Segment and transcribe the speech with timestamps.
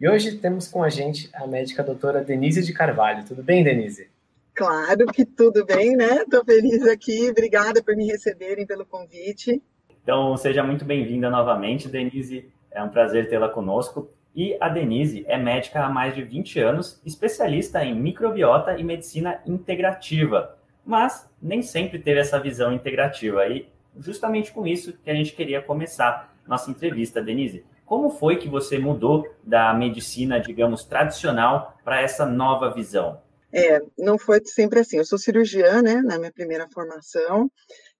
[0.00, 3.24] E hoje temos com a gente a médica doutora Denise de Carvalho.
[3.26, 4.08] Tudo bem, Denise?
[4.54, 6.22] Claro que tudo bem, né?
[6.22, 7.28] Estou feliz aqui.
[7.28, 9.60] Obrigada por me receberem pelo convite.
[10.00, 12.48] Então, seja muito bem-vinda novamente, Denise.
[12.70, 14.08] É um prazer tê-la conosco.
[14.36, 19.40] E a Denise é médica há mais de 20 anos, especialista em microbiota e medicina
[19.44, 20.56] integrativa,
[20.86, 23.48] mas nem sempre teve essa visão integrativa.
[23.48, 23.68] E
[23.98, 27.64] justamente com isso que a gente queria começar nossa entrevista, Denise.
[27.88, 33.18] Como foi que você mudou da medicina, digamos, tradicional para essa nova visão?
[33.50, 34.98] É, não foi sempre assim.
[34.98, 37.50] Eu sou cirurgiã, né, na minha primeira formação,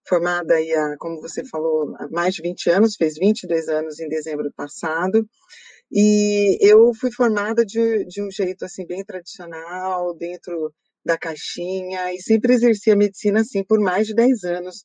[0.07, 4.11] formada aí, há, como você falou, há mais de 20 anos, fez 22 anos em
[4.11, 5.27] dezembro passado.
[5.91, 10.71] E eu fui formada de, de um jeito assim bem tradicional, dentro
[11.03, 14.85] da caixinha, e sempre exerci a medicina assim por mais de 10 anos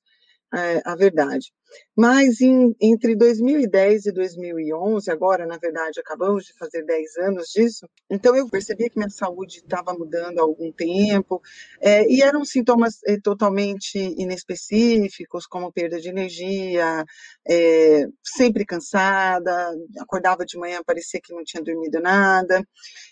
[0.54, 1.52] é, a verdade.
[1.96, 7.88] Mas em, entre 2010 e 2011, agora, na verdade, acabamos de fazer 10 anos disso,
[8.10, 11.40] então eu percebi que minha saúde estava mudando há algum tempo,
[11.80, 17.06] é, e eram sintomas é, totalmente inespecíficos, como perda de energia,
[17.48, 22.66] é, sempre cansada, acordava de manhã, parecia que não tinha dormido nada,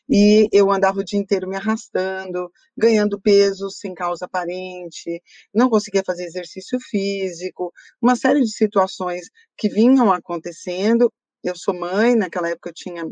[0.10, 5.22] e eu andava o dia inteiro me arrastando, ganhando peso sem causa aparente,
[5.54, 7.72] não conseguia fazer exercício físico,
[8.02, 11.12] uma série de situações que vinham acontecendo.
[11.44, 13.04] Eu sou mãe, naquela época eu tinha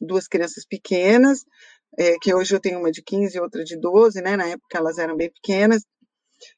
[0.00, 1.44] duas crianças pequenas,
[1.98, 4.36] é, que hoje eu tenho uma de 15 e outra de 12, né?
[4.36, 5.82] Na época elas eram bem pequenas.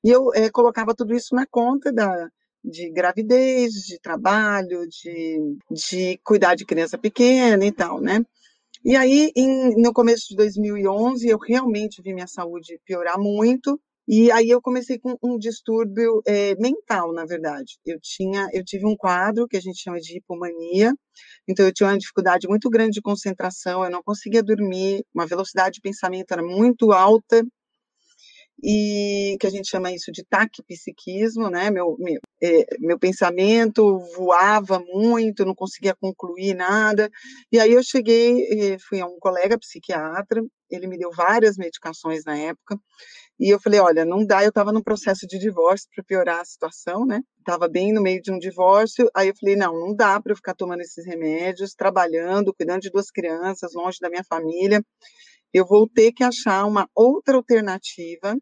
[0.05, 2.29] E eu é, colocava tudo isso na conta da,
[2.65, 8.25] de gravidez, de trabalho, de, de cuidar de criança pequena e tal, né?
[8.85, 13.81] E aí, em, no começo de 2011, eu realmente vi minha saúde piorar muito.
[14.09, 17.79] E aí eu comecei com um distúrbio é, mental, na verdade.
[17.85, 20.95] Eu tinha, eu tive um quadro que a gente chama de hipomania.
[21.47, 23.85] Então eu tinha uma dificuldade muito grande de concentração.
[23.85, 25.05] Eu não conseguia dormir.
[25.15, 27.45] Uma velocidade de pensamento era muito alta
[28.63, 31.71] e que a gente chama isso de taquipsiquismo, né?
[31.71, 37.11] Meu, meu, é, meu pensamento voava muito, não conseguia concluir nada.
[37.53, 42.25] E aí eu cheguei, eh, fui a um colega psiquiatra, ele me deu várias medicações
[42.25, 42.79] na época,
[43.41, 46.45] e eu falei, olha, não dá, eu estava num processo de divórcio para piorar a
[46.45, 47.23] situação, né?
[47.39, 50.37] Estava bem no meio de um divórcio, aí eu falei, não, não dá para eu
[50.37, 54.85] ficar tomando esses remédios, trabalhando, cuidando de duas crianças, longe da minha família.
[55.53, 58.37] Eu vou ter que achar uma outra alternativa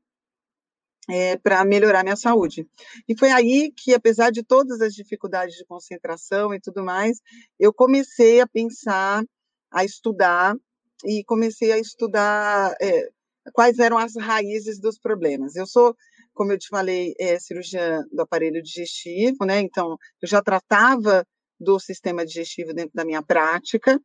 [1.09, 2.67] é, eh, para melhorar minha saúde.
[3.09, 7.21] E foi aí que, apesar de todas as dificuldades de concentração e tudo mais,
[7.59, 9.23] eu comecei a pensar,
[9.71, 10.57] a estudar,
[11.05, 13.09] e comecei a estudar é,
[13.53, 15.57] quais eram as raízes dos problemas.
[15.57, 15.95] Eu sou,
[16.35, 19.61] como eu te falei, é, cirurgiã do aparelho digestivo, né?
[19.61, 21.25] Então, eu já tratava
[21.59, 23.99] do sistema digestivo dentro da minha prática,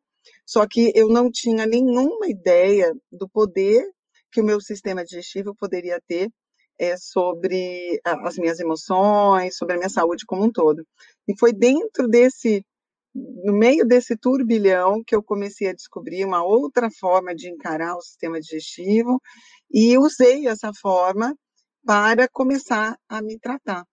[0.45, 3.83] só que eu não tinha nenhuma ideia do poder
[4.31, 6.29] que o meu sistema digestivo poderia ter
[6.79, 10.83] é, sobre as minhas emoções, sobre a minha saúde como um todo.
[11.27, 12.65] E foi dentro desse,
[13.13, 18.01] no meio desse turbilhão que eu comecei a descobrir uma outra forma de encarar o
[18.01, 19.21] sistema digestivo
[19.71, 21.35] e usei essa forma
[21.85, 23.83] para começar a me tratar.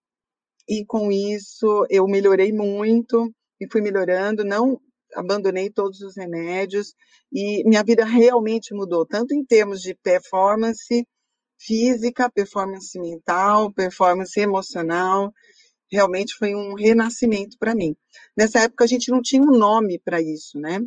[0.68, 4.80] E com isso eu melhorei muito e fui melhorando, não
[5.14, 6.94] abandonei todos os remédios
[7.32, 11.06] e minha vida realmente mudou, tanto em termos de performance
[11.58, 15.32] física, performance mental, performance emocional.
[15.90, 17.96] Realmente foi um renascimento para mim.
[18.36, 20.80] Nessa época a gente não tinha um nome para isso, né?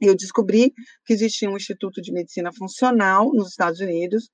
[0.00, 0.72] Eu descobri
[1.04, 4.30] que existia um Instituto de Medicina Funcional nos Estados Unidos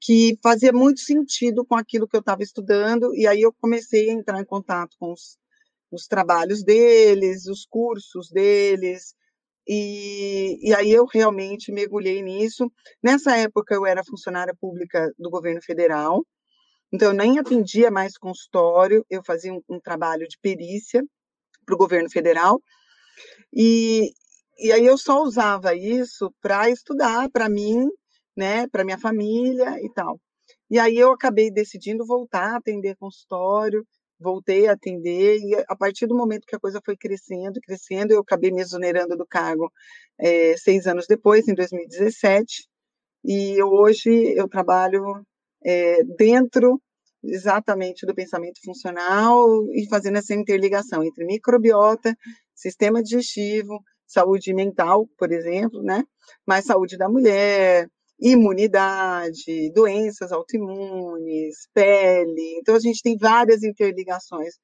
[0.00, 4.14] que fazia muito sentido com aquilo que eu estava estudando, e aí eu comecei a
[4.14, 5.36] entrar em contato com os,
[5.92, 9.14] os trabalhos deles, os cursos deles,
[9.68, 12.72] e, e, aí eu realmente mergulhei nisso.
[13.02, 16.24] Nessa época eu era funcionária pública do governo federal,
[16.92, 21.04] então eu nem atendia mais consultório, eu fazia um, um trabalho de perícia
[21.64, 22.60] para o governo federal.
[23.52, 24.12] E,
[24.58, 27.88] e aí eu só usava isso para estudar para mim,
[28.36, 30.20] né, para minha família e tal.
[30.70, 33.86] E aí eu acabei decidindo voltar a atender consultório,
[34.18, 38.20] voltei a atender, e a partir do momento que a coisa foi crescendo, crescendo, eu
[38.20, 39.72] acabei me exonerando do cargo
[40.18, 42.68] é, seis anos depois, em 2017,
[43.24, 45.24] e eu, hoje eu trabalho
[45.64, 46.80] é, dentro
[47.22, 52.16] exatamente do pensamento funcional e fazendo essa interligação entre microbiota,
[52.54, 56.02] sistema digestivo, saúde mental, por exemplo, né?
[56.46, 57.86] Mas saúde da mulher,
[58.20, 62.58] imunidade, doenças autoimunes, pele.
[62.58, 64.54] Então, a gente tem várias interligações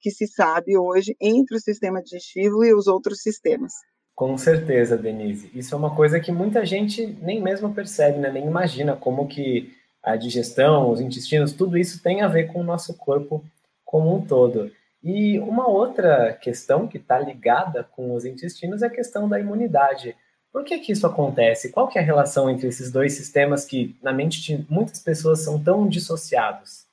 [0.00, 3.72] que se sabe hoje entre o sistema digestivo e os outros sistemas.
[4.14, 5.50] Com certeza, Denise.
[5.54, 8.30] Isso é uma coisa que muita gente nem mesmo percebe, né?
[8.30, 12.64] nem imagina como que a digestão, os intestinos, tudo isso tem a ver com o
[12.64, 13.44] nosso corpo
[13.84, 14.70] como um todo.
[15.02, 20.16] E uma outra questão que está ligada com os intestinos é a questão da imunidade.
[20.52, 21.70] Por que, que isso acontece?
[21.70, 25.40] Qual que é a relação entre esses dois sistemas que, na mente de muitas pessoas,
[25.40, 26.86] são tão dissociados?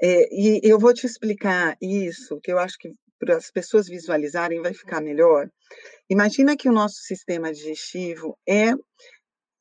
[0.00, 4.60] É, e eu vou te explicar isso, que eu acho que para as pessoas visualizarem
[4.60, 5.48] vai ficar melhor.
[6.08, 8.72] Imagina que o nosso sistema digestivo é,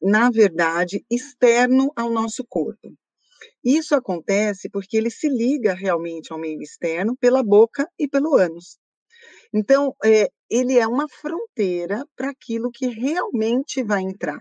[0.01, 2.93] na verdade, externo ao nosso corpo.
[3.63, 8.77] Isso acontece porque ele se liga realmente ao meio externo pela boca e pelo ânus.
[9.53, 14.39] Então, é, ele é uma fronteira para aquilo que realmente vai entrar.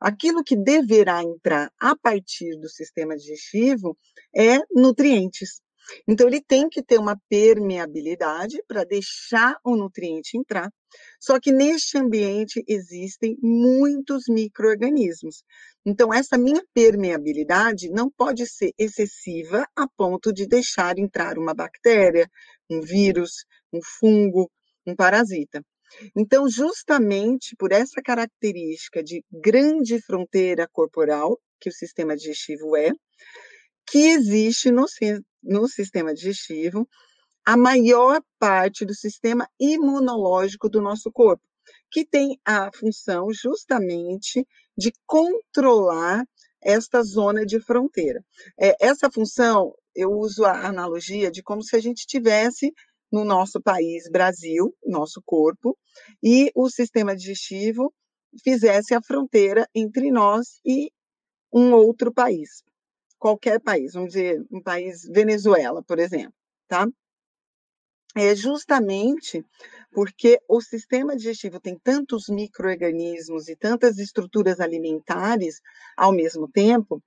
[0.00, 3.98] Aquilo que deverá entrar a partir do sistema digestivo
[4.34, 5.60] é nutrientes.
[6.08, 10.70] Então, ele tem que ter uma permeabilidade para deixar o nutriente entrar.
[11.20, 15.42] Só que neste ambiente existem muitos micro-organismos.
[15.84, 22.30] Então, essa minha permeabilidade não pode ser excessiva a ponto de deixar entrar uma bactéria,
[22.70, 24.50] um vírus, um fungo,
[24.86, 25.64] um parasita.
[26.16, 32.90] Então, justamente por essa característica de grande fronteira corporal, que o sistema digestivo é,
[33.86, 34.84] que existe no,
[35.42, 36.88] no sistema digestivo
[37.44, 41.42] a maior parte do sistema imunológico do nosso corpo,
[41.90, 46.24] que tem a função justamente de controlar
[46.62, 48.24] esta zona de fronteira.
[48.58, 52.72] É, essa função, eu uso a analogia de como se a gente tivesse
[53.10, 55.76] no nosso país, Brasil, nosso corpo,
[56.22, 57.92] e o sistema digestivo
[58.44, 60.92] fizesse a fronteira entre nós e
[61.52, 62.62] um outro país,
[63.18, 66.34] qualquer país, vamos dizer, um país Venezuela, por exemplo,
[66.68, 66.86] tá?
[68.16, 69.44] É justamente
[69.92, 75.60] porque o sistema digestivo tem tantos microorganismos e tantas estruturas alimentares
[75.96, 77.02] ao mesmo tempo,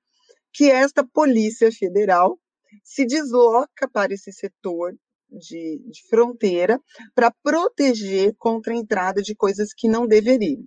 [0.52, 2.40] que esta Polícia Federal
[2.84, 4.96] se desloca para esse setor
[5.30, 6.80] de, de fronteira
[7.14, 10.64] para proteger contra a entrada de coisas que não deveriam.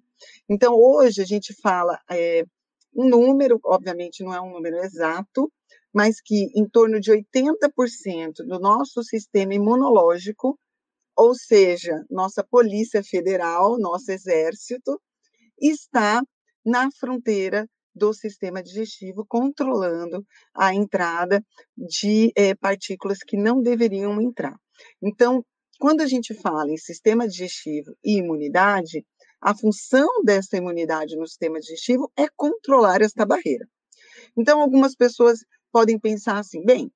[0.48, 2.44] Então, hoje a gente fala é,
[2.94, 5.52] um número, obviamente não é um número exato,
[5.96, 10.60] mas que em torno de 80% do nosso sistema imunológico,
[11.16, 15.00] ou seja, nossa Polícia Federal, nosso Exército,
[15.58, 16.22] está
[16.62, 20.22] na fronteira do sistema digestivo, controlando
[20.54, 21.42] a entrada
[21.74, 24.54] de é, partículas que não deveriam entrar.
[25.02, 25.42] Então,
[25.78, 29.02] quando a gente fala em sistema digestivo e imunidade,
[29.40, 33.66] a função dessa imunidade no sistema digestivo é controlar esta barreira.
[34.36, 35.40] Então, algumas pessoas
[35.76, 36.90] podem pensar assim, bem,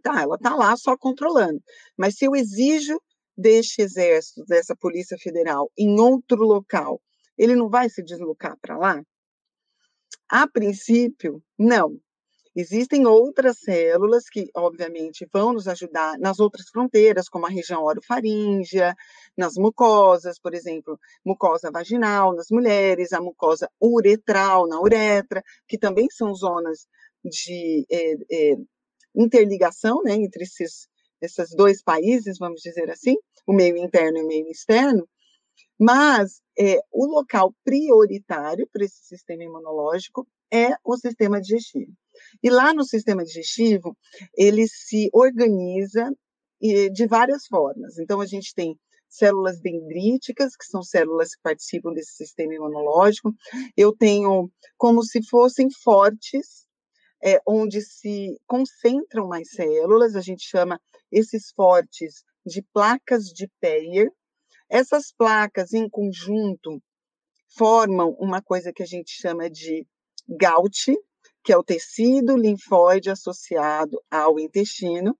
[0.00, 1.60] tá, ela está lá só controlando,
[1.96, 2.96] mas se eu exijo
[3.36, 7.02] deste exército, dessa Polícia Federal, em outro local,
[7.36, 9.02] ele não vai se deslocar para lá?
[10.28, 11.98] A princípio, não.
[12.54, 18.94] Existem outras células que, obviamente, vão nos ajudar nas outras fronteiras, como a região orofaríngea,
[19.36, 26.06] nas mucosas, por exemplo, mucosa vaginal nas mulheres, a mucosa uretral na uretra, que também
[26.08, 26.86] são zonas
[27.28, 28.56] de é, é,
[29.14, 30.88] interligação né, entre esses,
[31.20, 33.16] esses dois países, vamos dizer assim,
[33.46, 35.08] o meio interno e o meio externo,
[35.78, 41.92] mas é, o local prioritário para esse sistema imunológico é o sistema digestivo.
[42.42, 43.96] E lá no sistema digestivo,
[44.36, 46.10] ele se organiza
[46.60, 47.98] de várias formas.
[47.98, 48.78] Então, a gente tem
[49.08, 53.32] células dendríticas, que são células que participam desse sistema imunológico.
[53.76, 56.65] Eu tenho como se fossem fortes,
[57.22, 60.80] é, onde se concentram mais células, a gente chama
[61.10, 64.10] esses fortes de placas de Peyer,
[64.68, 66.82] essas placas, em conjunto,
[67.56, 69.86] formam uma coisa que a gente chama de
[70.28, 70.96] GAUT,
[71.44, 75.16] que é o tecido linfóide associado ao intestino,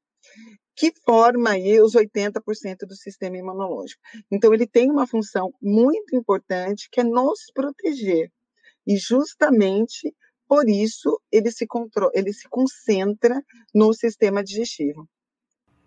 [0.75, 4.03] que forma aí os 80% do sistema imunológico.
[4.31, 8.31] Então, ele tem uma função muito importante, que é nos proteger.
[8.87, 10.15] E justamente
[10.49, 13.43] por isso ele se, controla, ele se concentra
[13.75, 15.09] no sistema digestivo.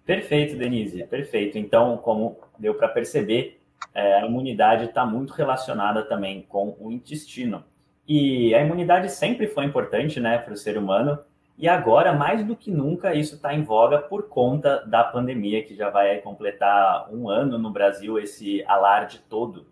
[0.06, 1.58] Perfeito, Denise, perfeito.
[1.58, 3.62] Então, como deu para perceber,
[3.94, 7.64] é, a imunidade está muito relacionada também com o intestino.
[8.08, 11.20] E a imunidade sempre foi importante né, para o ser humano,
[11.62, 15.76] e agora, mais do que nunca, isso está em voga por conta da pandemia, que
[15.76, 19.68] já vai completar um ano no Brasil, esse alarde todo.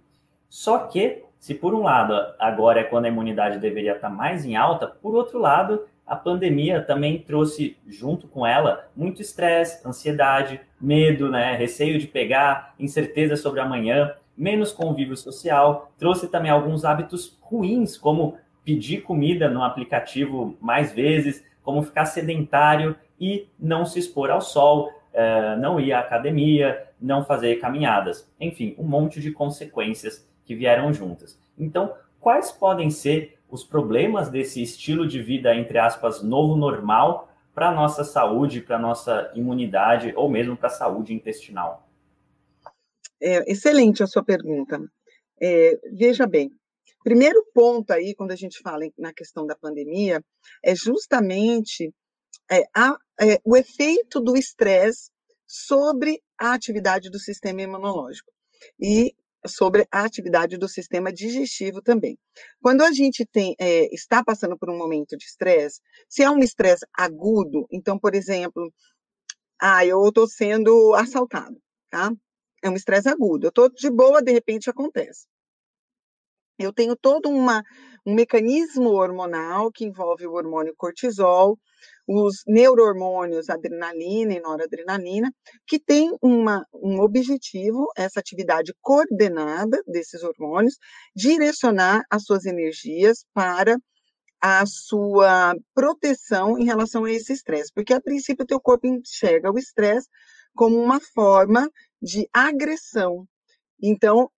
[0.50, 4.58] Só que, se por um lado agora é quando a imunidade deveria estar mais em
[4.58, 11.32] alta, por outro lado, a pandemia também trouxe junto com ela muito estresse, ansiedade, medo,
[11.32, 17.98] né, receio de pegar, incerteza sobre amanhã, menos convívio social, trouxe também alguns hábitos ruins,
[17.98, 24.42] como pedir comida no aplicativo mais vezes, como ficar sedentário e não se expor ao
[24.42, 28.30] sol, eh, não ir à academia, não fazer caminhadas.
[28.38, 31.38] Enfim, um monte de consequências que vieram juntas.
[31.58, 37.70] Então, quais podem ser os problemas desse estilo de vida, entre aspas, novo normal para
[37.70, 41.88] a nossa saúde, para a nossa imunidade ou mesmo para a saúde intestinal?
[43.22, 44.80] É, excelente a sua pergunta.
[45.42, 46.50] É, veja bem,
[47.04, 50.24] primeiro ponto aí, quando a gente fala na questão da pandemia,
[50.64, 51.94] é justamente
[52.50, 55.12] é, a, é, o efeito do estresse
[55.46, 58.32] sobre a atividade do sistema imunológico.
[58.80, 59.14] E
[59.46, 62.18] sobre a atividade do sistema digestivo também.
[62.62, 66.40] Quando a gente tem, é, está passando por um momento de estresse, se é um
[66.40, 68.72] estresse agudo, então, por exemplo,
[69.60, 71.58] Ah, eu estou sendo assaltado,
[71.90, 72.12] tá?
[72.64, 73.46] É um estresse agudo.
[73.48, 75.28] Eu estou de boa, de repente acontece.
[76.60, 77.64] Eu tenho todo uma,
[78.06, 81.58] um mecanismo hormonal que envolve o hormônio cortisol,
[82.08, 85.32] os neurohormônios adrenalina e noradrenalina,
[85.68, 90.78] que tem uma, um objetivo, essa atividade coordenada desses hormônios,
[91.14, 93.78] direcionar as suas energias para
[94.40, 99.52] a sua proteção em relação a esse estresse, porque a princípio o teu corpo enxerga
[99.52, 100.08] o estresse
[100.56, 101.70] como uma forma
[102.02, 103.28] de agressão.
[103.82, 104.32] Então,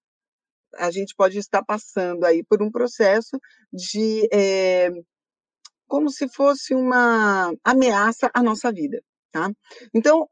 [0.75, 3.39] a gente pode estar passando aí por um processo
[3.71, 4.89] de é,
[5.89, 9.51] como se fosse uma ameaça à nossa vida, tá?
[9.93, 10.29] Então,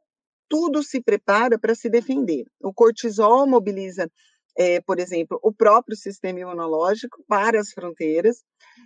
[0.47, 2.45] tudo se prepara para se defender.
[2.61, 4.09] O cortisol mobiliza,
[4.57, 8.43] é, por exemplo, o próprio sistema imunológico para as fronteiras,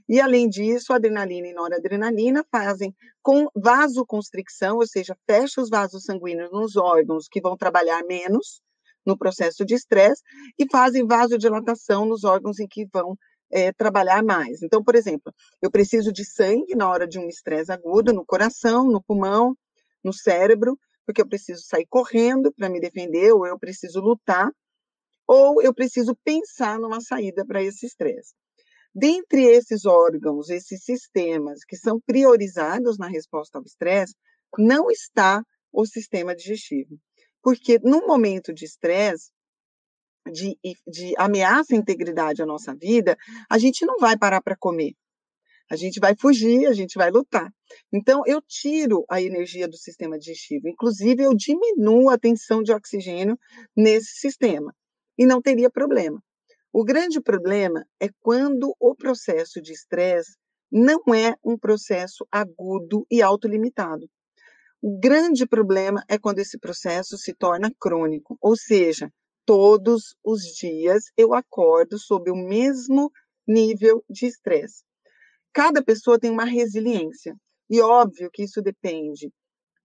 [0.09, 6.05] e além disso, a adrenalina e noradrenalina fazem com vasoconstricção, ou seja, fecha os vasos
[6.05, 8.61] sanguíneos nos órgãos que vão trabalhar menos
[9.05, 10.21] no processo de estresse
[10.57, 13.17] e fazem vasodilatação nos órgãos em que vão
[13.51, 14.61] é, trabalhar mais.
[14.61, 18.87] Então, por exemplo, eu preciso de sangue na hora de um estresse agudo, no coração,
[18.87, 19.55] no pulmão,
[20.03, 24.49] no cérebro, porque eu preciso sair correndo para me defender, ou eu preciso lutar,
[25.27, 28.33] ou eu preciso pensar numa saída para esse estresse.
[28.93, 34.13] Dentre esses órgãos, esses sistemas que são priorizados na resposta ao estresse,
[34.57, 35.41] não está
[35.71, 36.99] o sistema digestivo.
[37.41, 39.31] Porque no momento de estresse,
[40.29, 43.17] de, de ameaça à integridade à nossa vida,
[43.49, 44.93] a gente não vai parar para comer.
[45.69, 47.49] A gente vai fugir, a gente vai lutar.
[47.93, 50.67] Então, eu tiro a energia do sistema digestivo.
[50.67, 53.39] Inclusive, eu diminuo a tensão de oxigênio
[53.75, 54.75] nesse sistema.
[55.17, 56.21] E não teria problema.
[56.73, 60.37] O grande problema é quando o processo de estresse
[60.71, 64.09] não é um processo agudo e autolimitado.
[64.81, 69.11] O grande problema é quando esse processo se torna crônico, ou seja,
[69.45, 73.11] todos os dias eu acordo sob o mesmo
[73.47, 74.83] nível de estresse.
[75.53, 77.35] Cada pessoa tem uma resiliência,
[77.69, 79.31] e óbvio que isso depende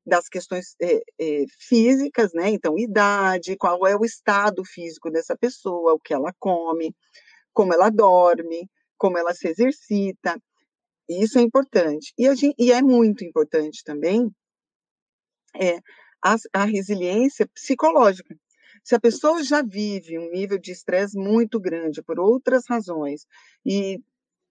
[0.06, 2.48] das questões é, é, físicas, né?
[2.50, 6.94] Então, idade, qual é o estado físico dessa pessoa, o que ela come,
[7.52, 10.40] como ela dorme, como ela se exercita.
[11.08, 12.12] Isso é importante.
[12.16, 14.30] E, gente, e é muito importante também
[15.54, 15.78] é,
[16.22, 18.36] a, a resiliência psicológica.
[18.86, 23.26] Se a pessoa já vive um nível de estresse muito grande por outras razões
[23.64, 24.00] e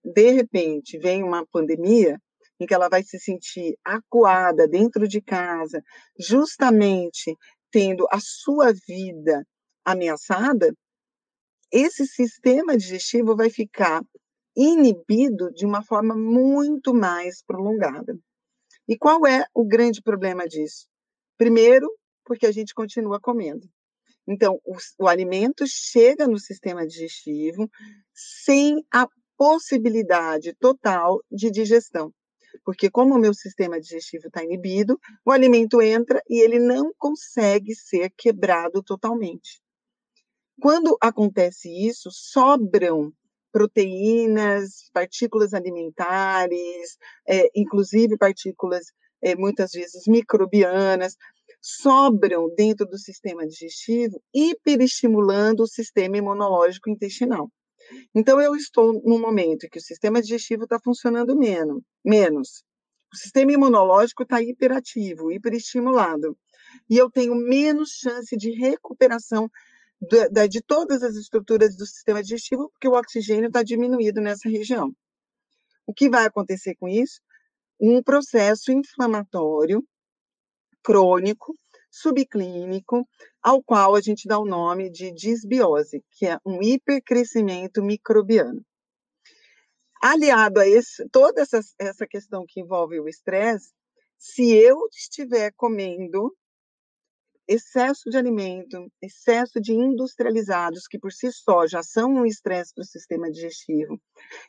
[0.03, 2.21] de repente vem uma pandemia
[2.59, 5.81] em que ela vai se sentir acuada dentro de casa,
[6.19, 7.33] justamente
[7.71, 9.47] tendo a sua vida
[9.85, 10.75] ameaçada,
[11.71, 14.01] esse sistema digestivo vai ficar
[14.53, 18.19] inibido de uma forma muito mais prolongada.
[18.85, 20.89] E qual é o grande problema disso?
[21.37, 21.89] Primeiro,
[22.25, 23.65] porque a gente continua comendo.
[24.27, 27.69] Então, o, o alimento chega no sistema digestivo
[28.13, 29.07] sem a
[29.37, 32.11] possibilidade total de digestão.
[32.63, 37.75] Porque, como o meu sistema digestivo está inibido, o alimento entra e ele não consegue
[37.75, 39.61] ser quebrado totalmente.
[40.59, 43.11] Quando acontece isso, sobram
[43.51, 48.87] proteínas, partículas alimentares, é, inclusive partículas,
[49.21, 51.15] é, muitas vezes microbianas,
[51.67, 57.51] sobram dentro do sistema digestivo, hiperestimulando o sistema imunológico intestinal.
[58.13, 62.63] Então, eu estou num momento em que o sistema digestivo está funcionando menos, menos.
[63.11, 66.37] O sistema imunológico está hiperativo, hiperestimulado.
[66.87, 69.49] E eu tenho menos chance de recuperação
[69.99, 74.93] de, de todas as estruturas do sistema digestivo, porque o oxigênio está diminuído nessa região.
[75.87, 77.19] O que vai acontecer com isso?
[77.79, 79.83] Um processo inflamatório
[80.85, 81.55] crônico,
[81.89, 83.07] subclínico,
[83.41, 88.63] ao qual a gente dá o nome de disbiose, que é um hipercrescimento microbiano.
[90.01, 93.73] Aliado a esse, toda essa, essa questão que envolve o estresse,
[94.17, 96.31] se eu estiver comendo
[97.47, 102.81] excesso de alimento, excesso de industrializados, que por si só já são um estresse para
[102.81, 103.99] o sistema digestivo,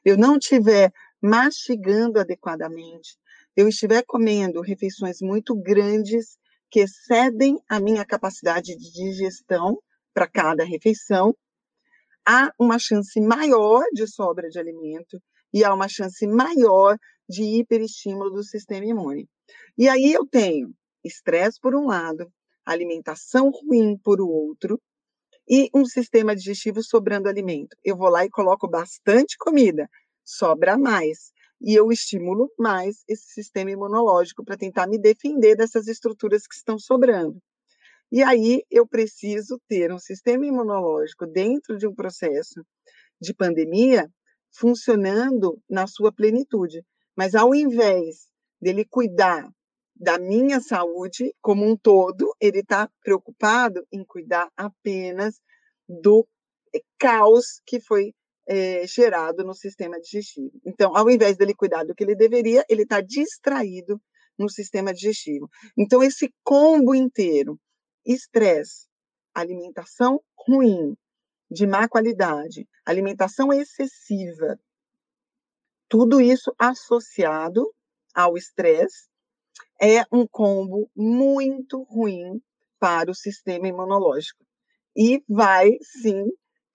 [0.04, 3.16] eu não estiver mastigando adequadamente,
[3.56, 6.36] eu estiver comendo refeições muito grandes
[6.70, 9.78] que excedem a minha capacidade de digestão
[10.12, 11.34] para cada refeição,
[12.26, 15.20] há uma chance maior de sobra de alimento
[15.52, 19.28] e há uma chance maior de hiperestímulo do sistema imune.
[19.78, 22.30] E aí eu tenho estresse por um lado,
[22.64, 24.80] alimentação ruim por outro
[25.48, 27.76] e um sistema digestivo sobrando alimento.
[27.84, 29.88] Eu vou lá e coloco bastante comida,
[30.24, 31.32] sobra mais.
[31.60, 36.78] E eu estimulo mais esse sistema imunológico para tentar me defender dessas estruturas que estão
[36.78, 37.40] sobrando.
[38.10, 42.64] E aí eu preciso ter um sistema imunológico dentro de um processo
[43.20, 44.08] de pandemia
[44.52, 46.84] funcionando na sua plenitude.
[47.16, 48.28] Mas ao invés
[48.60, 49.48] dele cuidar
[49.94, 55.40] da minha saúde como um todo, ele está preocupado em cuidar apenas
[55.88, 56.26] do
[56.98, 58.12] caos que foi
[58.46, 60.52] é, gerado no sistema digestivo.
[60.64, 64.00] Então, ao invés dele cuidar do que ele deveria, ele está distraído
[64.38, 65.48] no sistema digestivo.
[65.76, 67.58] Então, esse combo inteiro,
[68.04, 68.86] estresse,
[69.34, 70.96] alimentação ruim,
[71.50, 74.58] de má qualidade, alimentação excessiva,
[75.88, 77.72] tudo isso associado
[78.14, 79.08] ao estresse
[79.80, 82.40] é um combo muito ruim
[82.78, 84.44] para o sistema imunológico
[84.96, 86.24] e vai sim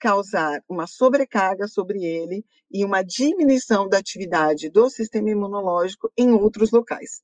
[0.01, 6.71] causar uma sobrecarga sobre ele e uma diminuição da atividade do sistema imunológico em outros
[6.71, 7.21] locais.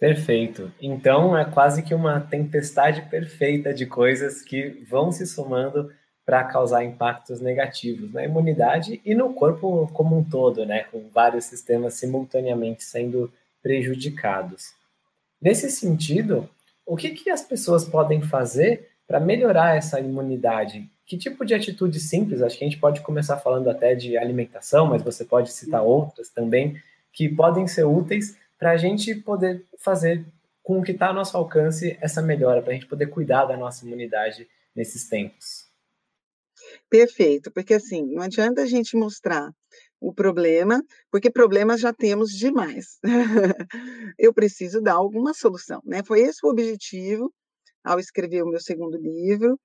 [0.00, 0.72] Perfeito.
[0.80, 5.92] Então é quase que uma tempestade perfeita de coisas que vão se somando
[6.24, 11.44] para causar impactos negativos na imunidade e no corpo como um todo, né, com vários
[11.44, 14.72] sistemas simultaneamente sendo prejudicados.
[15.40, 16.48] Nesse sentido,
[16.86, 20.88] o que, que as pessoas podem fazer para melhorar essa imunidade?
[21.08, 22.42] Que tipo de atitude simples?
[22.42, 26.28] Acho que a gente pode começar falando até de alimentação, mas você pode citar outras
[26.28, 26.78] também
[27.10, 30.26] que podem ser úteis para a gente poder fazer
[30.62, 33.56] com o que está ao nosso alcance essa melhora, para a gente poder cuidar da
[33.56, 35.66] nossa imunidade nesses tempos.
[36.90, 39.50] Perfeito, porque assim, não adianta a gente mostrar
[39.98, 42.98] o problema, porque problemas já temos demais.
[44.18, 46.02] Eu preciso dar alguma solução, né?
[46.04, 47.32] Foi esse o objetivo
[47.82, 49.58] ao escrever o meu segundo livro,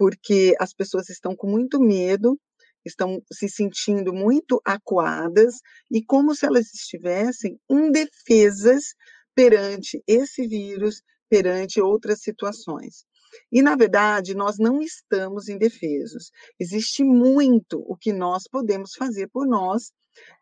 [0.00, 2.40] porque as pessoas estão com muito medo,
[2.82, 5.56] estão se sentindo muito acuadas
[5.90, 8.94] e como se elas estivessem indefesas
[9.34, 13.04] perante esse vírus, perante outras situações.
[13.52, 16.30] E, na verdade, nós não estamos indefesos.
[16.58, 19.92] Existe muito o que nós podemos fazer por nós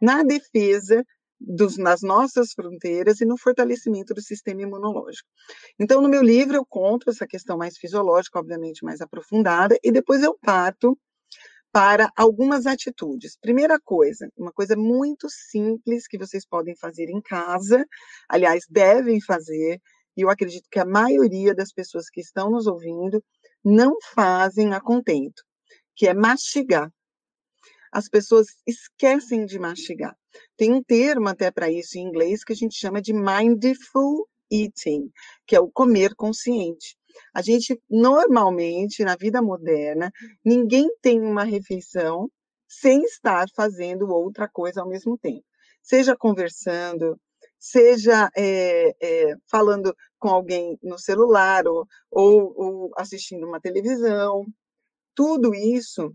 [0.00, 1.04] na defesa
[1.40, 5.28] dos, nas nossas fronteiras e no fortalecimento do sistema imunológico.
[5.78, 10.22] Então, no meu livro, eu conto essa questão mais fisiológica, obviamente mais aprofundada, e depois
[10.22, 10.98] eu parto
[11.72, 13.36] para algumas atitudes.
[13.40, 17.86] Primeira coisa, uma coisa muito simples que vocês podem fazer em casa,
[18.28, 19.80] aliás, devem fazer,
[20.16, 23.22] e eu acredito que a maioria das pessoas que estão nos ouvindo
[23.64, 25.42] não fazem a contento,
[25.94, 26.90] que é mastigar
[27.92, 30.16] as pessoas esquecem de mastigar.
[30.56, 35.10] Tem um termo até para isso em inglês que a gente chama de mindful eating,
[35.46, 36.96] que é o comer consciente.
[37.34, 40.12] A gente normalmente na vida moderna,
[40.44, 42.30] ninguém tem uma refeição
[42.68, 45.44] sem estar fazendo outra coisa ao mesmo tempo.
[45.82, 47.18] Seja conversando,
[47.58, 54.46] seja é, é, falando com alguém no celular ou, ou, ou assistindo uma televisão.
[55.14, 56.14] Tudo isso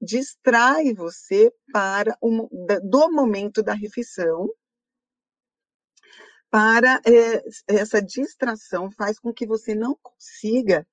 [0.00, 2.48] distrai você para o,
[2.82, 4.48] do momento da refeição,
[6.50, 10.86] para é, essa distração faz com que você não consiga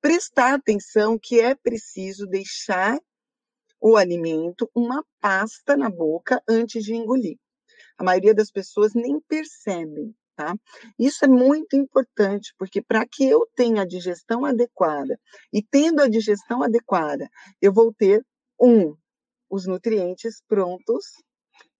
[0.00, 2.98] prestar atenção que é preciso deixar
[3.80, 7.38] o alimento uma pasta na boca antes de engolir.
[7.96, 10.54] A maioria das pessoas nem percebem Tá?
[10.96, 15.18] Isso é muito importante, porque para que eu tenha a digestão adequada,
[15.52, 17.28] e tendo a digestão adequada,
[17.60, 18.24] eu vou ter,
[18.60, 18.94] um,
[19.50, 21.06] os nutrientes prontos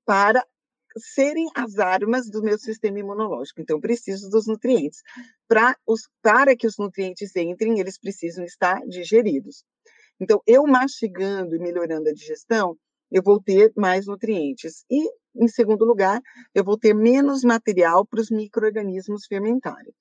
[0.04, 0.44] para
[0.96, 3.60] serem as armas do meu sistema imunológico.
[3.60, 5.02] Então, preciso dos nutrientes.
[5.86, 9.62] Os, para que os nutrientes entrem, eles precisam estar digeridos.
[10.18, 12.76] Então, eu mastigando e melhorando a digestão,
[13.10, 14.84] eu vou ter mais nutrientes.
[14.90, 16.20] E em segundo lugar,
[16.54, 19.94] eu vou ter menos material para os micro-organismos fermentarem.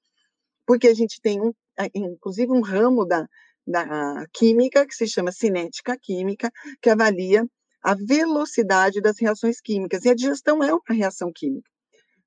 [0.66, 1.54] Porque a gente tem, um,
[1.94, 3.28] inclusive, um ramo da,
[3.66, 7.48] da química que se chama cinética química, que avalia
[7.82, 10.04] a velocidade das reações químicas.
[10.04, 11.70] E a digestão é uma reação química.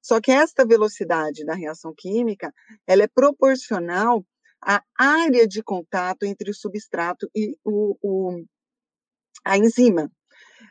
[0.00, 2.52] Só que esta velocidade da reação química,
[2.86, 4.24] ela é proporcional
[4.62, 8.44] à área de contato entre o substrato e o, o
[9.44, 10.10] a enzima.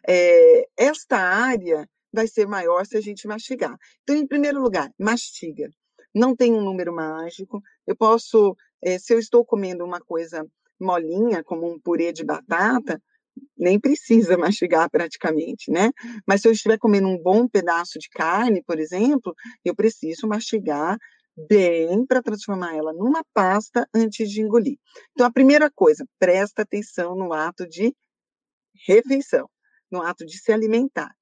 [0.07, 3.77] É, esta área vai ser maior se a gente mastigar.
[4.03, 5.69] Então, em primeiro lugar, mastiga.
[6.13, 7.61] Não tem um número mágico.
[7.85, 10.45] Eu posso, é, se eu estou comendo uma coisa
[10.79, 13.01] molinha, como um purê de batata,
[13.57, 15.91] nem precisa mastigar praticamente, né?
[16.27, 20.97] Mas se eu estiver comendo um bom pedaço de carne, por exemplo, eu preciso mastigar
[21.47, 24.77] bem para transformar ela numa pasta antes de engolir.
[25.11, 27.93] Então, a primeira coisa, presta atenção no ato de
[28.85, 29.49] refeição,
[29.91, 31.13] no ato de se alimentar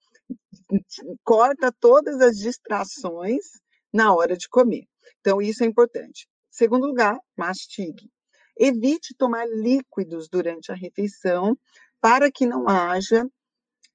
[1.23, 3.45] corta todas as distrações
[3.93, 4.85] na hora de comer.
[5.19, 6.27] Então, isso é importante.
[6.49, 8.09] Segundo lugar, mastigue.
[8.57, 11.57] Evite tomar líquidos durante a refeição
[12.01, 13.25] para que não haja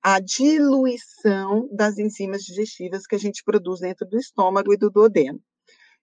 [0.02, 5.40] a diluição das enzimas digestivas que a gente produz dentro do estômago e do duodeno,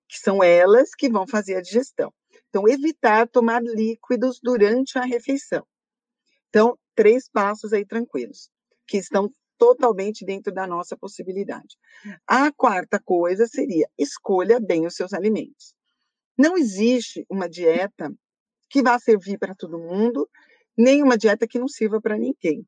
[0.08, 2.13] que são elas que vão fazer a digestão.
[2.49, 5.65] Então, evitar tomar líquidos durante a refeição.
[6.49, 8.49] Então, três passos aí tranquilos,
[8.89, 11.78] que estão totalmente dentro da nossa possibilidade.
[12.25, 15.75] A quarta coisa seria escolha bem os seus alimentos.
[16.38, 18.12] Não existe uma dieta
[18.69, 20.28] que vá servir para todo mundo,
[20.78, 22.65] nem uma dieta que não sirva para ninguém.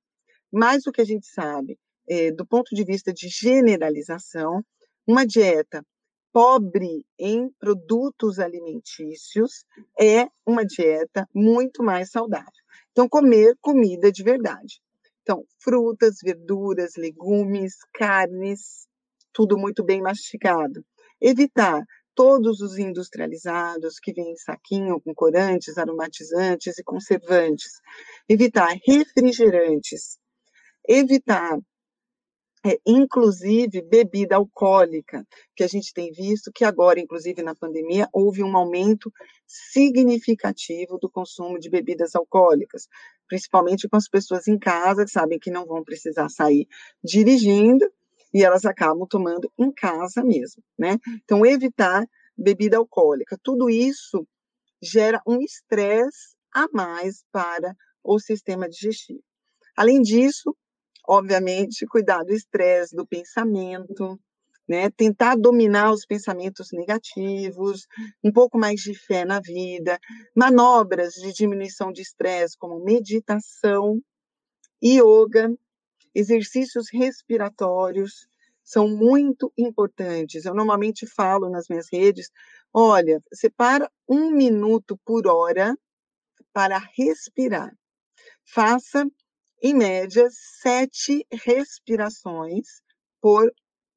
[0.52, 4.62] Mas o que a gente sabe, é, do ponto de vista de generalização,
[5.08, 5.84] uma dieta
[6.34, 9.66] pobre em produtos alimentícios
[10.00, 12.52] é uma dieta muito mais saudável.
[12.92, 14.82] Então, comer comida de verdade.
[15.22, 18.88] Então, frutas, verduras, legumes, carnes,
[19.32, 20.84] tudo muito bem mastigado.
[21.20, 21.84] Evitar
[22.16, 27.80] todos os industrializados que vêm em saquinho com corantes, aromatizantes e conservantes.
[28.28, 30.18] Evitar refrigerantes.
[30.88, 31.58] Evitar
[32.64, 38.44] é, inclusive bebida alcoólica, que a gente tem visto que agora, inclusive na pandemia, houve
[38.44, 39.12] um aumento
[39.48, 42.88] significativo do consumo de bebidas alcoólicas,
[43.32, 46.68] principalmente com as pessoas em casa, que sabem que não vão precisar sair
[47.02, 47.90] dirigindo,
[48.34, 50.98] e elas acabam tomando em casa mesmo, né?
[51.24, 52.06] Então, evitar
[52.38, 53.40] bebida alcoólica.
[53.42, 54.28] Tudo isso
[54.84, 59.24] gera um estresse a mais para o sistema digestivo.
[59.78, 60.54] Além disso,
[61.08, 64.20] obviamente, cuidar do estresse, do pensamento,
[64.68, 64.90] né?
[64.90, 67.88] Tentar dominar os pensamentos negativos,
[68.24, 70.00] um pouco mais de fé na vida,
[70.36, 74.02] manobras de diminuição de estresse, como meditação,
[74.84, 75.54] yoga,
[76.14, 78.28] exercícios respiratórios,
[78.64, 80.46] são muito importantes.
[80.46, 82.30] Eu normalmente falo nas minhas redes:
[82.74, 85.76] olha, separa um minuto por hora
[86.54, 87.72] para respirar.
[88.46, 89.06] Faça
[89.62, 92.82] em média, sete respirações
[93.22, 93.52] por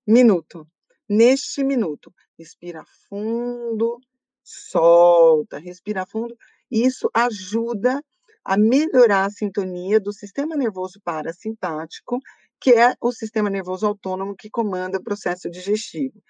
[0.07, 0.67] minuto.
[1.09, 3.99] Neste minuto, respira fundo,
[4.43, 6.37] solta, respira fundo.
[6.71, 8.03] Isso ajuda
[8.45, 12.21] a melhorar a sintonia do sistema nervoso parasimpático,
[12.61, 16.23] que é o sistema nervoso autônomo que comanda o processo digestivo.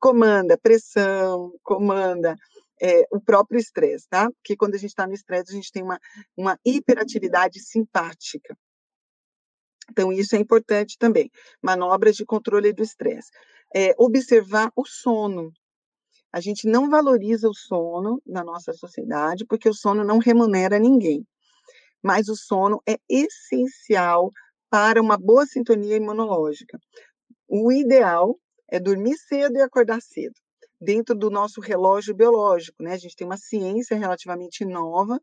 [0.00, 2.36] Comanda pressão, comanda
[2.80, 4.30] é, o próprio estresse, tá?
[4.30, 5.98] Porque quando a gente está no estresse, a gente tem uma,
[6.36, 8.56] uma hiperatividade simpática.
[9.90, 11.30] Então, isso é importante também.
[11.62, 13.30] Manobras de controle do estresse.
[13.74, 15.52] É, observar o sono.
[16.32, 21.26] A gente não valoriza o sono na nossa sociedade, porque o sono não remunera ninguém.
[22.02, 24.30] Mas o sono é essencial
[24.70, 26.78] para uma boa sintonia imunológica.
[27.48, 28.38] O ideal
[28.70, 30.34] é dormir cedo e acordar cedo,
[30.78, 32.92] dentro do nosso relógio biológico, né?
[32.92, 35.18] A gente tem uma ciência relativamente nova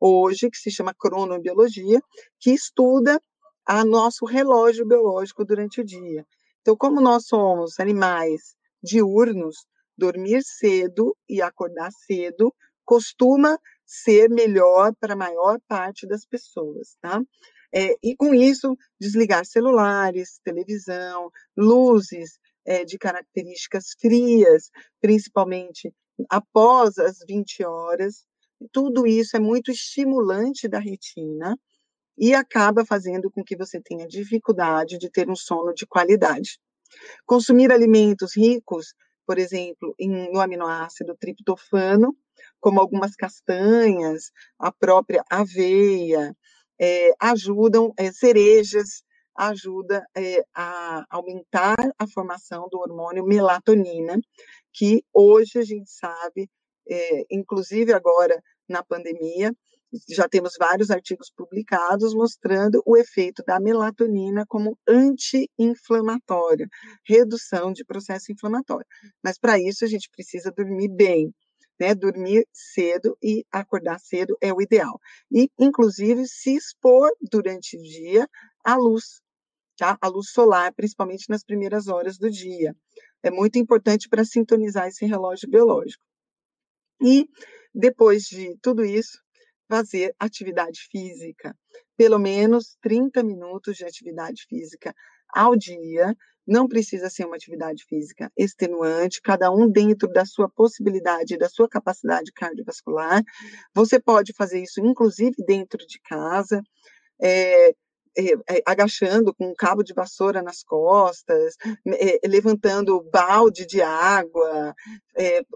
[0.00, 2.00] hoje que se chama cronobiologia,
[2.40, 3.20] que estuda
[3.66, 6.26] a nosso relógio biológico durante o dia.
[6.60, 9.56] Então, como nós somos animais diurnos,
[9.96, 17.20] dormir cedo e acordar cedo costuma ser melhor para a maior parte das pessoas, tá?
[17.72, 24.70] É, e com isso, desligar celulares, televisão, luzes é, de características frias,
[25.00, 25.92] principalmente
[26.28, 28.24] após as 20 horas,
[28.72, 31.56] tudo isso é muito estimulante da retina
[32.20, 36.60] e acaba fazendo com que você tenha dificuldade de ter um sono de qualidade.
[37.24, 38.94] Consumir alimentos ricos,
[39.26, 42.14] por exemplo, em, no aminoácido triptofano,
[42.60, 46.36] como algumas castanhas, a própria aveia,
[46.78, 49.02] é, ajudam, é, cerejas,
[49.34, 54.20] ajuda é, a aumentar a formação do hormônio melatonina,
[54.74, 56.50] que hoje a gente sabe,
[56.86, 59.54] é, inclusive agora na pandemia,
[60.08, 66.68] já temos vários artigos publicados mostrando o efeito da melatonina como anti-inflamatório,
[67.04, 68.86] redução de processo inflamatório.
[69.22, 71.34] Mas para isso a gente precisa dormir bem,
[71.78, 71.94] né?
[71.94, 75.00] Dormir cedo e acordar cedo é o ideal.
[75.32, 78.28] E, inclusive, se expor durante o dia
[78.64, 79.20] à luz,
[79.76, 79.96] tá?
[80.00, 82.76] A luz solar, principalmente nas primeiras horas do dia.
[83.22, 86.04] É muito importante para sintonizar esse relógio biológico.
[87.02, 87.26] E
[87.74, 89.18] depois de tudo isso,
[89.70, 91.56] fazer atividade física,
[91.96, 94.92] pelo menos 30 minutos de atividade física
[95.32, 96.12] ao dia.
[96.44, 101.68] Não precisa ser uma atividade física extenuante, cada um dentro da sua possibilidade, da sua
[101.68, 103.22] capacidade cardiovascular.
[103.72, 106.60] Você pode fazer isso, inclusive, dentro de casa.
[107.22, 107.72] É,
[108.66, 111.54] agachando com um cabo de vassoura nas costas,
[112.26, 114.74] levantando balde de água,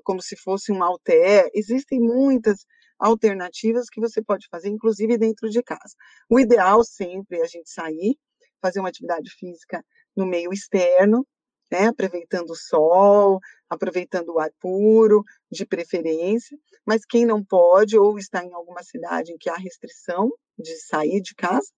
[0.05, 1.51] como se fosse um halter.
[1.53, 2.65] Existem muitas
[3.05, 5.95] alternativas que você pode fazer, inclusive dentro de casa.
[6.29, 8.17] O ideal sempre é a gente sair,
[8.63, 9.85] fazer uma atividade física
[10.17, 11.27] no meio externo,
[11.71, 18.19] né, aproveitando o sol, aproveitando o ar puro, de preferência, mas quem não pode ou
[18.19, 21.69] está em alguma cidade em que há restrição de sair de casa,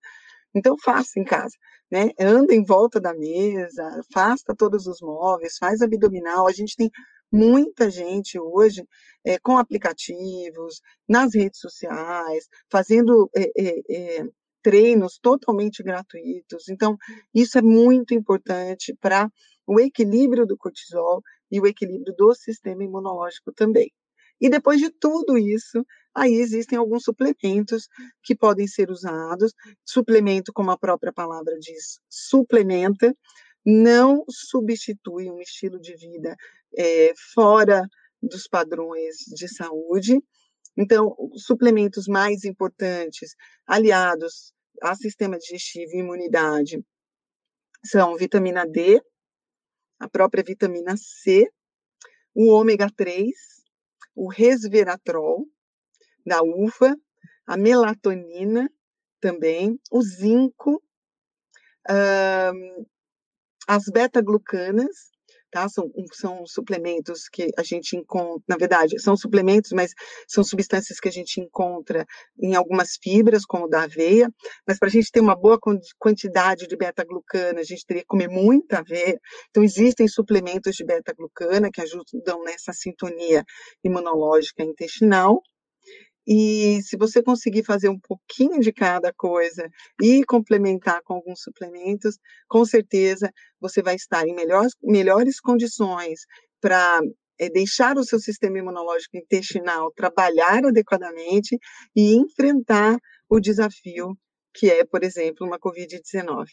[0.55, 1.57] então faça em casa,
[1.91, 2.11] né?
[2.19, 6.47] Anda em volta da mesa, afasta todos os móveis, faz abdominal.
[6.49, 6.91] A gente tem
[7.33, 8.87] muita gente hoje
[9.25, 14.25] é, com aplicativos, nas redes sociais, fazendo é, é,
[14.63, 16.69] treinos totalmente gratuitos.
[16.69, 16.97] Então,
[17.35, 19.31] isso é muito importante para
[19.67, 23.93] o equilíbrio do cortisol e o equilíbrio do sistema imunológico também.
[24.41, 25.85] E depois de tudo isso,
[26.15, 27.89] aí existem alguns suplementos
[28.23, 29.53] que podem ser usados.
[29.85, 33.17] Suplemento, como a própria palavra diz, suplementa,
[33.67, 36.37] não substitui um estilo de vida
[36.79, 37.83] é, fora
[38.23, 40.23] dos padrões de saúde.
[40.77, 43.35] Então, suplementos mais importantes,
[43.67, 46.85] aliados a sistema digestivo e imunidade,
[47.85, 49.03] são vitamina D,
[49.99, 51.51] a própria vitamina C,
[52.35, 53.31] o ômega 3,
[54.15, 55.47] o resveratrol
[56.25, 56.95] da uva,
[57.47, 58.71] a melatonina
[59.21, 60.83] também, o zinco,
[63.67, 65.11] as beta-glucanas,
[65.51, 65.69] tá?
[65.69, 69.93] São, são suplementos que a gente encontra, na verdade, são suplementos, mas
[70.29, 72.07] são substâncias que a gente encontra
[72.41, 74.31] em algumas fibras, como da aveia,
[74.67, 75.59] mas para a gente ter uma boa
[75.99, 79.19] quantidade de beta-glucana, a gente teria que comer muita aveia.
[79.51, 83.45] Então, existem suplementos de beta-glucana que ajudam nessa sintonia
[83.85, 85.41] imunológica intestinal,
[86.27, 89.69] e se você conseguir fazer um pouquinho de cada coisa
[90.03, 96.21] e complementar com alguns suplementos, com certeza você vai estar em melhores, melhores condições
[96.61, 97.01] para
[97.39, 101.59] é, deixar o seu sistema imunológico intestinal trabalhar adequadamente
[101.95, 104.17] e enfrentar o desafio
[104.53, 106.47] que é, por exemplo, uma Covid-19.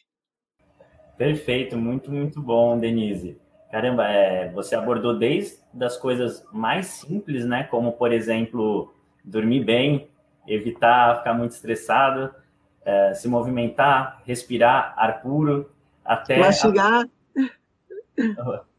[1.17, 3.37] Perfeito, muito, muito bom, Denise.
[3.71, 7.63] Caramba, é, você abordou desde as coisas mais simples, né?
[7.63, 10.09] Como, por exemplo, dormir bem,
[10.47, 12.33] evitar ficar muito estressado,
[12.85, 15.71] é, se movimentar, respirar ar puro,
[16.03, 16.37] até.
[16.37, 17.05] Mastigar.
[18.17, 18.61] A...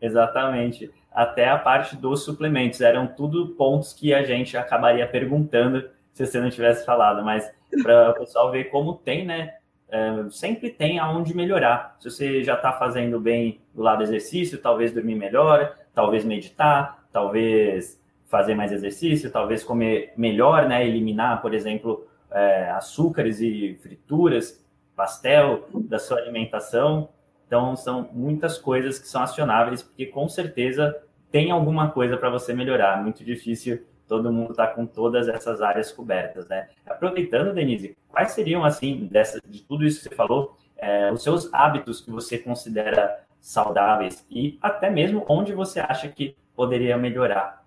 [0.00, 0.90] Exatamente.
[1.12, 2.80] Até a parte dos suplementos.
[2.80, 7.50] Eram tudo pontos que a gente acabaria perguntando se você não tivesse falado, mas
[7.82, 9.54] para o pessoal ver como tem, né?
[9.88, 11.96] É, sempre tem aonde melhorar.
[12.00, 17.04] Se você já está fazendo bem do lado do exercício, talvez dormir melhor, talvez meditar,
[17.12, 20.86] talvez fazer mais exercício, talvez comer melhor, né?
[20.86, 24.64] Eliminar, por exemplo, é, açúcares e frituras,
[24.96, 27.08] pastel da sua alimentação.
[27.46, 30.96] Então, são muitas coisas que são acionáveis, porque com certeza
[31.30, 33.02] tem alguma coisa para você melhorar.
[33.02, 36.68] Muito difícil todo mundo estar tá com todas essas áreas cobertas, né?
[36.86, 39.10] Aproveitando, Denise, quais seriam, assim,
[39.46, 44.58] de tudo isso que você falou, é, os seus hábitos que você considera saudáveis e
[44.60, 47.63] até mesmo onde você acha que poderia melhorar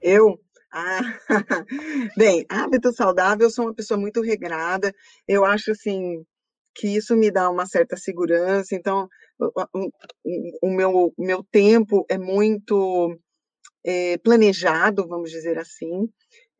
[0.00, 0.40] eu?
[0.72, 1.00] Ah,
[2.16, 4.92] bem, hábito saudável, eu sou uma pessoa muito regrada,
[5.26, 6.24] eu acho assim
[6.74, 9.08] que isso me dá uma certa segurança, então
[9.40, 9.90] o,
[10.62, 13.18] o meu, meu tempo é muito
[13.84, 16.08] é, planejado, vamos dizer assim,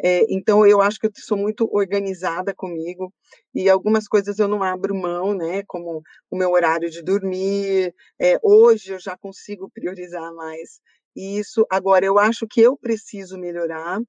[0.01, 3.13] é, então eu acho que eu sou muito organizada comigo
[3.55, 5.65] e algumas coisas eu não abro mão, né?
[5.67, 7.93] Como o meu horário de dormir.
[8.21, 10.81] É, hoje eu já consigo priorizar mais
[11.19, 11.67] isso.
[11.71, 14.01] Agora, eu acho que eu preciso melhorar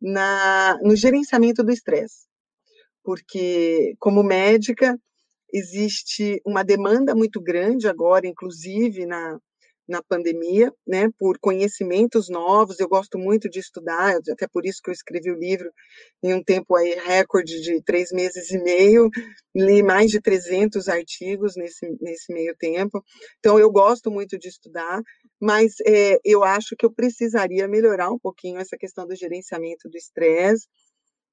[0.00, 2.26] na, no gerenciamento do estresse,
[3.02, 4.98] porque, como médica,
[5.52, 9.38] existe uma demanda muito grande agora, inclusive na,
[9.90, 12.78] na pandemia, né, por conhecimentos novos.
[12.78, 15.70] Eu gosto muito de estudar, até por isso que eu escrevi o livro
[16.22, 19.10] em um tempo aí recorde de três meses e meio.
[19.54, 23.02] Li mais de 300 artigos nesse, nesse meio tempo.
[23.40, 25.02] Então, eu gosto muito de estudar,
[25.40, 29.96] mas é, eu acho que eu precisaria melhorar um pouquinho essa questão do gerenciamento do
[29.96, 30.68] estresse.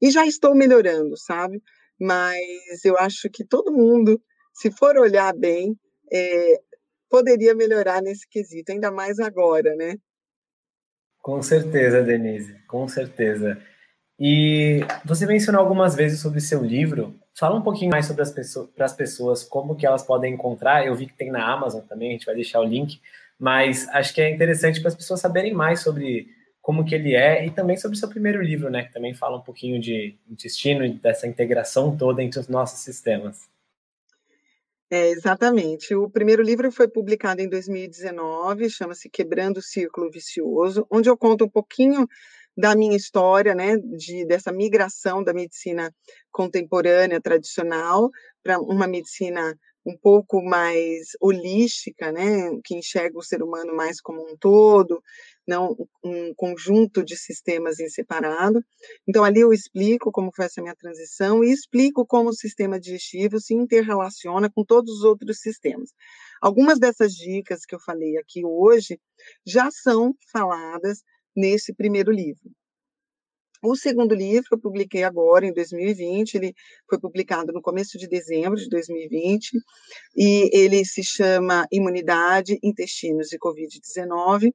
[0.02, 1.62] E já estou melhorando, sabe?
[2.00, 4.22] Mas eu acho que todo mundo,
[4.54, 5.76] se for olhar bem,
[6.14, 6.62] é,
[7.10, 9.96] poderia melhorar nesse quesito, ainda mais agora, né?
[11.20, 13.62] Com certeza, Denise, com certeza.
[14.20, 17.20] E você mencionou algumas vezes sobre seu livro.
[17.38, 20.86] Fala um pouquinho mais sobre as pessoas, para as pessoas, como que elas podem encontrar.
[20.86, 23.02] Eu vi que tem na Amazon também, a gente vai deixar o link,
[23.40, 26.28] mas acho que é interessante para as pessoas saberem mais sobre
[26.62, 29.38] como que ele é e também sobre o seu primeiro livro, né, que também fala
[29.38, 33.48] um pouquinho de intestino e dessa integração toda entre os nossos sistemas.
[34.90, 35.94] É, exatamente.
[35.96, 41.46] O primeiro livro foi publicado em 2019, chama-se Quebrando o Círculo Vicioso, onde eu conto
[41.46, 42.08] um pouquinho
[42.58, 45.94] da minha história, né, de, dessa migração da medicina
[46.32, 48.10] contemporânea tradicional
[48.44, 49.56] para uma medicina
[49.88, 55.02] um pouco mais holística, né, que enxerga o ser humano mais como um todo,
[55.48, 58.62] não um conjunto de sistemas em separado.
[59.08, 63.40] Então, ali eu explico como foi essa minha transição e explico como o sistema digestivo
[63.40, 65.92] se interrelaciona com todos os outros sistemas.
[66.42, 69.00] Algumas dessas dicas que eu falei aqui hoje
[69.46, 71.02] já são faladas
[71.36, 72.57] nesse primeiro livro.
[73.64, 76.54] O segundo livro eu publiquei agora, em 2020, ele
[76.90, 79.52] foi publicado no começo de dezembro de 2020,
[80.16, 84.52] e ele se chama Imunidade, Intestinos e Covid-19,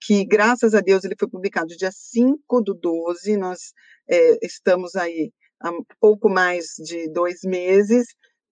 [0.00, 3.72] que, graças a Deus, ele foi publicado dia 5 do 12, nós
[4.10, 5.70] é, estamos aí há
[6.00, 8.06] pouco mais de dois meses,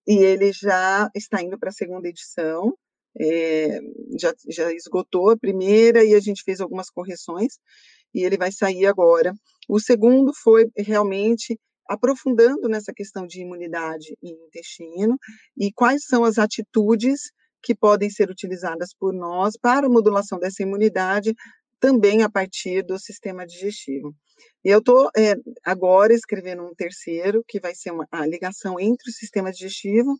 [0.07, 2.73] e ele já está indo para a segunda edição,
[3.19, 3.79] é,
[4.17, 7.59] já, já esgotou a primeira e a gente fez algumas correções,
[8.13, 9.33] e ele vai sair agora.
[9.67, 15.17] O segundo foi realmente aprofundando nessa questão de imunidade e intestino
[15.57, 17.31] e quais são as atitudes
[17.61, 21.33] que podem ser utilizadas por nós para a modulação dessa imunidade
[21.79, 24.15] também a partir do sistema digestivo.
[24.63, 29.09] E eu estou é, agora escrevendo um terceiro, que vai ser uma, a ligação entre
[29.09, 30.15] o sistema digestivo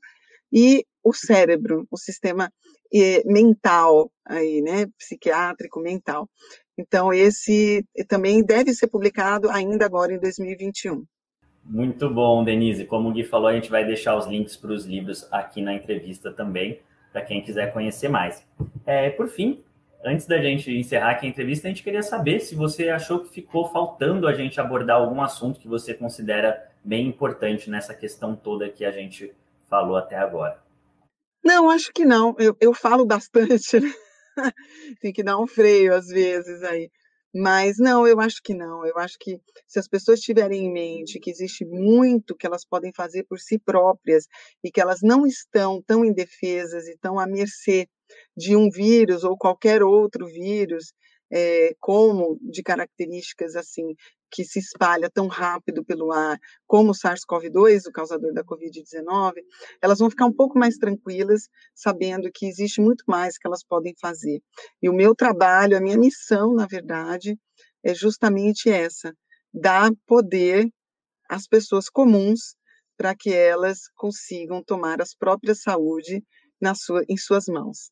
[0.51, 2.51] e o cérebro, o sistema
[2.93, 6.27] é, mental, aí, né, psiquiátrico, mental.
[6.81, 11.05] Então, esse também deve ser publicado ainda agora em 2021.
[11.63, 12.85] Muito bom, Denise.
[12.85, 15.73] Como o Gui falou, a gente vai deixar os links para os livros aqui na
[15.73, 16.79] entrevista também,
[17.11, 18.43] para quem quiser conhecer mais.
[18.85, 19.63] É, por fim,
[20.03, 23.29] antes da gente encerrar aqui a entrevista, a gente queria saber se você achou que
[23.29, 28.67] ficou faltando a gente abordar algum assunto que você considera bem importante nessa questão toda
[28.69, 29.31] que a gente
[29.69, 30.59] falou até agora.
[31.43, 32.35] Não, acho que não.
[32.39, 33.91] Eu, eu falo bastante, né?
[35.01, 36.89] tem que dar um freio às vezes aí.
[37.33, 38.85] Mas não, eu acho que não.
[38.85, 42.91] Eu acho que se as pessoas tiverem em mente que existe muito que elas podem
[42.93, 44.27] fazer por si próprias
[44.63, 47.87] e que elas não estão tão indefesas e tão à mercê
[48.35, 50.93] de um vírus ou qualquer outro vírus,
[51.31, 53.95] é, como de características assim
[54.31, 59.33] que se espalha tão rápido pelo ar, como o SARS-CoV-2, o causador da Covid-19,
[59.81, 63.93] elas vão ficar um pouco mais tranquilas, sabendo que existe muito mais que elas podem
[63.99, 64.41] fazer.
[64.81, 67.37] E o meu trabalho, a minha missão, na verdade,
[67.83, 69.13] é justamente essa:
[69.53, 70.69] dar poder
[71.29, 72.55] às pessoas comuns
[72.97, 76.23] para que elas consigam tomar as próprias saúde
[76.59, 77.91] na sua, em suas mãos.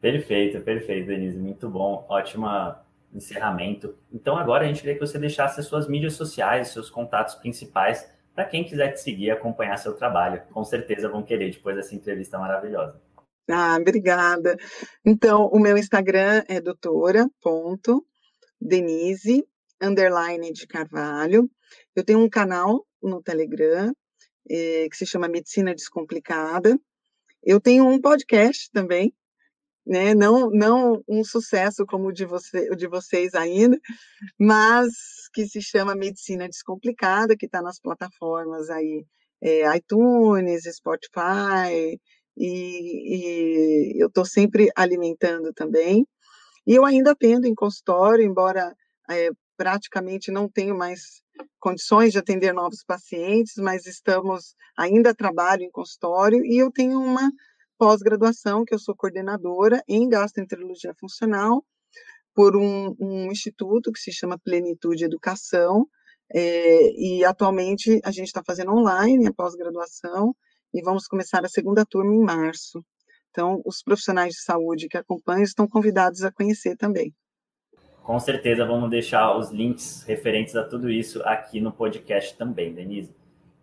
[0.00, 1.38] Perfeito, perfeito, Denise.
[1.38, 2.04] Muito bom.
[2.10, 2.83] Ótima
[3.14, 3.96] encerramento.
[4.12, 8.06] Então, agora a gente queria que você deixasse as suas mídias sociais, seus contatos principais,
[8.34, 10.42] para quem quiser te seguir e acompanhar seu trabalho.
[10.52, 13.00] Com certeza vão querer depois dessa entrevista maravilhosa.
[13.48, 14.56] Ah, obrigada.
[15.04, 19.46] Então, o meu Instagram é doutora.denise,
[19.80, 21.48] underline de Carvalho.
[21.94, 23.94] Eu tenho um canal no Telegram,
[24.48, 26.76] eh, que se chama Medicina Descomplicada.
[27.42, 29.14] Eu tenho um podcast também,
[29.86, 30.14] né?
[30.14, 33.78] Não, não um sucesso como o de, você, o de vocês ainda,
[34.38, 34.92] mas
[35.32, 39.04] que se chama Medicina Descomplicada, que está nas plataformas aí,
[39.42, 41.98] é, iTunes, Spotify,
[42.36, 46.06] e, e eu estou sempre alimentando também.
[46.66, 48.74] E eu ainda atendo em consultório, embora
[49.10, 51.22] é, praticamente não tenho mais
[51.60, 57.30] condições de atender novos pacientes, mas estamos ainda trabalho em consultório e eu tenho uma
[57.78, 61.64] pós-graduação, que eu sou coordenadora em gastroenterologia funcional,
[62.34, 65.86] por um, um instituto que se chama Plenitude Educação,
[66.34, 70.34] é, e atualmente a gente está fazendo online a pós-graduação,
[70.72, 72.84] e vamos começar a segunda turma em março.
[73.30, 77.12] Então, os profissionais de saúde que acompanham estão convidados a conhecer também.
[78.02, 83.14] Com certeza vamos deixar os links referentes a tudo isso aqui no podcast também, Denise.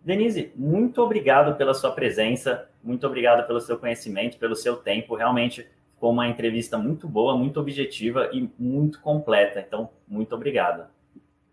[0.04, 5.14] Denise, muito obrigado pela sua presença, muito obrigado pelo seu conhecimento, pelo seu tempo.
[5.14, 5.66] Realmente
[6.00, 9.60] foi uma entrevista muito boa, muito objetiva e muito completa.
[9.60, 10.86] Então, muito obrigado.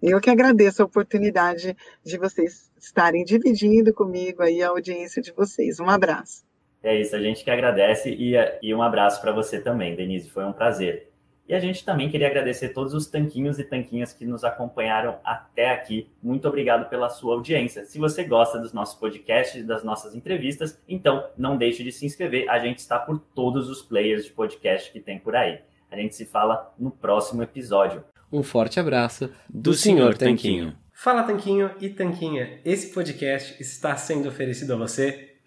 [0.01, 5.79] Eu que agradeço a oportunidade de vocês estarem dividindo comigo aí a audiência de vocês.
[5.79, 6.43] Um abraço.
[6.81, 8.33] É isso, a gente que agradece e,
[8.63, 10.29] e um abraço para você também, Denise.
[10.29, 11.08] Foi um prazer.
[11.49, 15.71] E a gente também queria agradecer todos os tanquinhos e tanquinhas que nos acompanharam até
[15.71, 16.07] aqui.
[16.21, 17.85] Muito obrigado pela sua audiência.
[17.85, 22.47] Se você gosta dos nossos podcasts, das nossas entrevistas, então não deixe de se inscrever.
[22.51, 25.59] A gente está por todos os players de podcast que tem por aí.
[25.89, 28.03] A gente se fala no próximo episódio.
[28.31, 30.77] Um forte abraço do, do Senhor Tanquinho.
[30.93, 32.59] Fala Tanquinho e Tanquinha.
[32.63, 35.28] Esse podcast está sendo oferecido a você